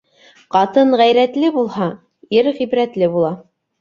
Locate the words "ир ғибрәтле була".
2.39-3.35